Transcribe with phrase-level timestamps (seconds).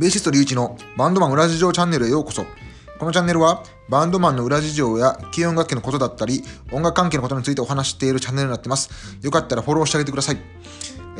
[0.00, 2.46] ベーシスト隆一のバンドマン裏事情チャンネルへようこそ。
[2.98, 6.42] このチャンネルはバンドマンの裏事情や軽音楽器のことだったり、
[6.72, 8.88] 音楽関係のことについてお話しているチャンネルになってます。
[9.20, 10.38] よかったらフォローしてあげてください。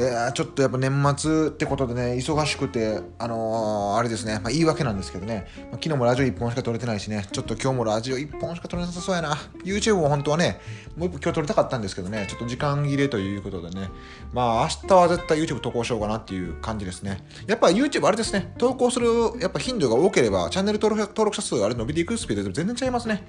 [0.01, 9.37] えー、ちょっとやっぱ年末ってことでね、忙しくて、あのー、あれですね、まあ、言い訳なんですけどね、まあ、昨日もラジオ1本しか撮れてないしね、ちょっと今日もラジオ1本しか撮れなさそうやな。
[9.63, 10.59] YouTube も本当はね、
[10.97, 13.91] もう1本今日撮りたかったんですけどね、ちょっと時間切れということでね、
[14.33, 17.23] まあ明日は絶対 YouTube 投稿しようかなっていう感じですね。
[17.47, 19.07] やっぱ YouTube あれですね、投稿する
[19.39, 23.29] やっぱ頻度が多ければ、チャンネル登録登録者数あれ伸びていくスピードで全然違いますね。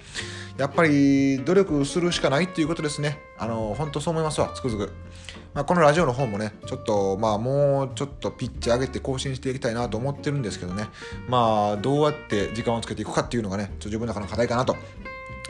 [0.58, 3.20] やっぱり努力するしかないっていうことですね。
[3.41, 4.94] あの、本当そう思いますわ、つくづく。
[5.55, 10.90] まあ、このラジオの方もね、ちょっと、まあ、もうちょっとピッチ上げて更新していきたいなと思ってるんですけどね、
[11.27, 14.76] まあ、どうやって時間をつけていくかっていうのがね、ちょっと自分の中の課題かなと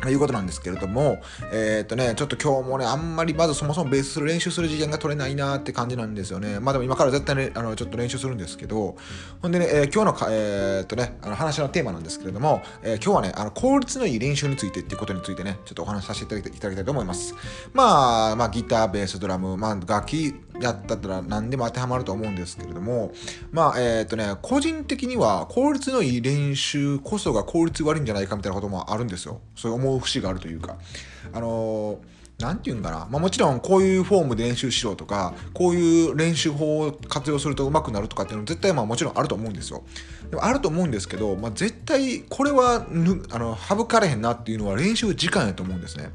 [0.10, 6.60] いうことなんですけれども、えー、っとね、ちょっと今日もね、あんまりまずそもそもベースする練習する時間が取れないなって感じなんですよね。
[6.60, 8.96] まあでも今から絶対ね、あのちょっと練習するんですけど、
[9.42, 17.36] ほんでね、えー、今日のか、えー、っとね、あの話のテーマなんですけれども、え今日はね、あの効率のいい練習についてっていうことについてね、ちょっとお話しさせていただきたいと思います。
[17.74, 23.12] まあ、まあ、ギター、ベース、ドラム、まあ、楽器やったら何でも当てはまると思うんですけれども、
[23.52, 29.42] まあ、えっとね、個人的には効率のいい練習こそが効率悪いんじゃないかみたいなこともあるんですよ。
[29.56, 30.78] そういう思う節があるというか。
[31.34, 32.00] あの
[32.42, 39.84] 何て言うんかな、まあ、もちろんこういうフォームで練習しろとかこういう練習法を活用すると上手くなるとかっていうのは絶対まあもちろんあると思うんですよ
[40.30, 42.86] でもあると思うんですけど、まあ、絶対これは
[43.32, 46.10] あの省かれへんなっていうのは練習時間やと思うんですね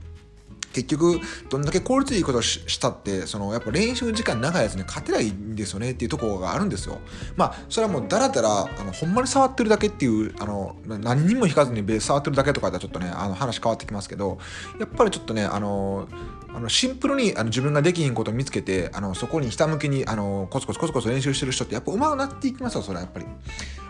[0.77, 6.99] 結局どんだけ効率いいことをしたってそのやっぱ練習時間長いやつに勝てないんですよねっていうところがあるんですよ。
[7.35, 14.39] まあそれはもうだらだらあのほんまに触ってるだけっていうあの何にも引かずにベース触ってるだけとかではちょっとねあの話変わってきますけど
[14.79, 16.09] やっぱりちょっとねあの
[16.55, 23.27] あのシンプルにあの自分ができひんことを見つけてあのそこにひたむきにあのコツコツコツコツ練習してる人ってやっぱ上手くなっていきますよそれはやっぱり。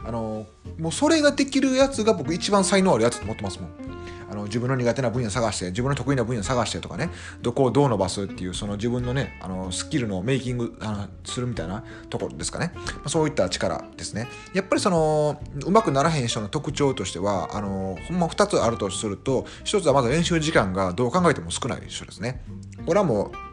[0.07, 0.47] あの
[0.79, 3.96] もうそれができるやつが僕一番才能あるやつと思ってますもん。
[4.37, 7.11] の自分の苦手な分野探して自分の得意な分野探してとかね。
[7.43, 14.29] どこをどう伸ばすっていうその自分のねあのスキルのメイキングあのするみたいなところですかね、まあ、そういった力ですね。
[14.55, 22.43] やっぱりそのうまくならへん人の特徴としてはあのほんま2つあるとすると1つはまず練習時間がどう考えても少ない人ですね。
[22.85, 23.46] これはもう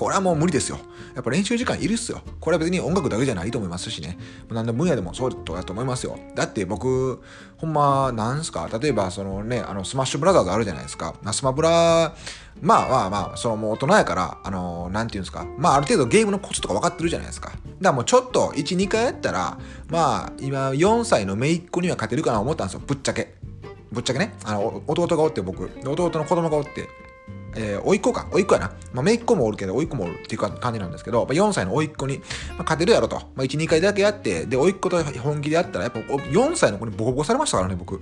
[0.00, 0.78] これはもう無理ですよ。
[1.14, 2.22] やっぱ練習時間いるっすよ。
[2.40, 4.16] これは別に音楽だけじゃないと思いますしね。
[4.48, 6.18] 何でも分野でもそうだと思いますよ。
[6.34, 7.20] だって僕、
[7.58, 11.14] ほんま、なんすか、例えばそのね、あの、スマッシュブラザーズあるじゃないですか。
[11.34, 12.14] スマブラ、
[12.62, 15.46] まあまあまあ、そのもう大人やから、あの、なんていうんですか？
[15.58, 17.50] まあある程度ゲームのコツとか分かってるじゃないですか。
[17.50, 19.58] だからもうちょっと1、2回やったら、
[19.88, 22.80] まあ今4歳の姪っ子には勝てるかな思ったんですよ。
[22.86, 23.34] ぶっちゃけ。
[23.92, 24.34] ぶっちゃけね。
[24.44, 26.88] あの、弟がおって僕、弟の子供がおって、
[27.56, 28.72] えー、甥っ子か、甥っ子やな。
[28.92, 32.24] まあ、姪っ子もおるけど、甥っ子もおるっていう感じなんですけど、まあ、4歳の甥っ子に、ま
[32.58, 33.16] あ、勝てるやろと。
[33.34, 38.00] まあ、1、2回だけやって、で、甥っ子と本気でやったら、やっぱ4歳の子にボコボコされましたからね、僕。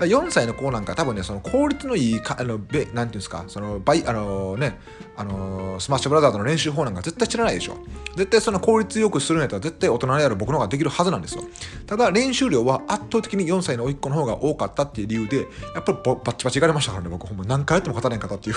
[0.00, 4.78] 4歳の子なんか多分ね、その効率のいいか、あの、べ、なんていうんですか、その、バイ、あのね、
[5.16, 7.76] あのスマッシュブラザーズの練習法なんか絶対知らないでしょ。
[8.16, 11.44] 絶対その効率よくするんやったら絶対大人である僕の方ができるはずなんですよ。
[11.86, 15.42] ただ練習量は圧倒的に4歳の甥っ子の方が多かったっていう理由で、
[15.74, 18.56] やっぱりバッチバチいかれましたからね、僕ほんま何回やっても勝たないんかったっていう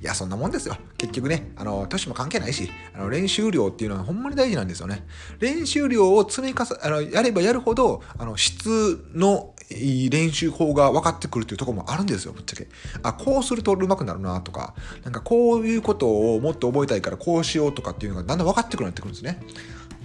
[0.00, 0.76] いや、そんなもんですよ。
[0.96, 5.06] 結局ね、あの、年も関係ないし、あの、練習量っていうのはほんまに大事なんですよね。
[5.40, 12.68] 練習量を積み重ね、あの、やればやるほど、あの、質のいい練習法が分かってくるっていうとこもあるんですよ、ぶっちゃけ。
[13.02, 19.40] あ、こうすると上手くなるなとか、なんかこういうことをもっと覚えたいからこうしようとかっていうのがだんだん分かってくるようになってくるんですね。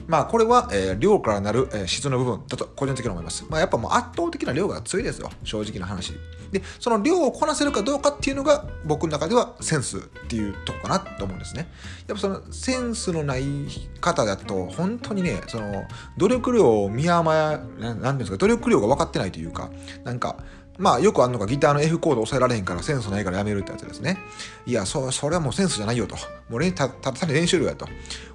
[0.07, 3.45] まあこれは、えー、量からなる、えー、質の部分だと個人的に思います。
[3.49, 5.29] まあやっぱもう圧倒的な量が強いですよ。
[5.43, 6.13] 正直な話。
[6.51, 11.67] で、その量をこなせるかどうかっていうのが僕の中ではセンスっていうとこかなと思うんですね。
[12.07, 13.45] やっぱそのセンスのない
[13.99, 15.85] 方だと本当にね、その
[16.17, 19.71] 努力量を見余や、なんていうんですか、努力量が分かってないというか、
[20.03, 20.37] なんか
[20.79, 24.17] まあよくあるのがギターの F コード押さえられへんからセンスないからやめるってやつですね。
[24.65, 26.15] いや、そそれはもうセンスじゃないよと。
[26.49, 27.87] もうたただ練習量やと。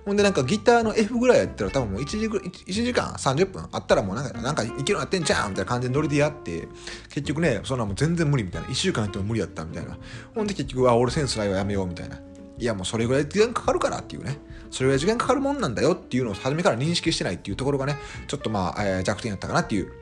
[0.05, 6.69] ほんでなんかギターの F ぐらいやったら多分もう1時 ,1 時間30分あったらもうなんかなんかいけるようなってんじゃんみたいな感じでノリでやって
[7.09, 8.69] 結局ね、そんなもう全然無理みたいな。
[8.69, 9.99] 1週間やっても無理やったみたいな。
[10.35, 12.21] ほんで結局、あ、俺センスないわやめようみたいな。
[12.61, 14.39] いやもうそれぐらい時間かかるからっていうね。
[14.71, 17.97] それぐらい時間かかるもんなんだよっていうのを初めから認識してないっていうところがね、
[18.27, 19.93] ちょっとまあ、えー、弱点やったかなっていう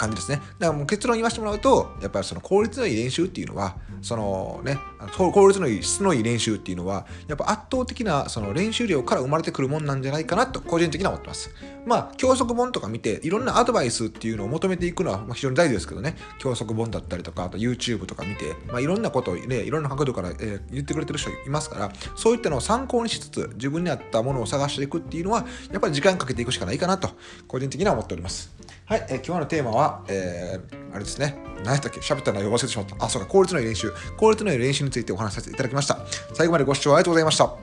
[0.00, 0.36] 感じですね。
[0.58, 4.78] だからもう結論言わせてもらうと、やっぱりその効率のいい練習っていうのは、そのね、
[5.14, 11.50] 効率のいい、質のいい練習っていうのは、やっぱ圧倒的なその練習量から生まれてくるもんなんじゃないかなと、個人的には思ってます。
[11.86, 27.10] まあ、教則本とか見て、いろんなアドバイスっていうのを求めていくのは非常に大事ですけどね、教則本だったりとか、あと YouTube とか見て、まあ、いろんなことをね、いろんな角度から、え、言ってくれてる人いますから、そういったのを参考にしつつ、自分に合ったものを探していくっていうのは、やっぱり時間かけていくしかないかなと、
[27.46, 28.59] 個人的には思っております。
[28.86, 32.00] はい、えー、今日のテーマは、えー、あれですね、何やったっけ？
[32.00, 32.96] 喋った内容忘れてしまった。
[33.04, 33.92] あ、そうか、効率のいい練習。
[34.16, 35.98] 効率のいい練習についてお話しさせていただきました。
[36.34, 37.54] 最後までご視聴ありがとうございました。